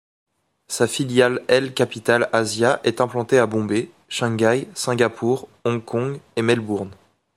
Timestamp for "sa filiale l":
0.67-1.75